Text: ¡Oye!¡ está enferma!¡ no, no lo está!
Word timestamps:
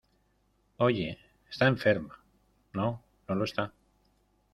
¡Oye!¡ 0.77 1.19
está 1.51 1.67
enferma!¡ 1.67 2.17
no, 2.73 3.03
no 3.27 3.35
lo 3.35 3.43
está! 3.43 3.71